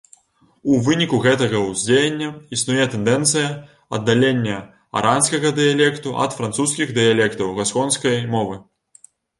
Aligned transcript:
У 0.71 0.77
выніку 0.85 1.19
гэтага 1.25 1.59
ўздзеяння 1.65 2.29
існуе 2.57 2.87
тэндэнцыя 2.95 3.51
аддалення 3.99 4.57
аранскага 5.03 5.47
дыялекту 5.63 6.19
ад 6.27 6.31
французскіх 6.41 6.97
дыялектаў 7.01 7.57
гасконскай 7.63 8.23
мовы. 8.37 8.63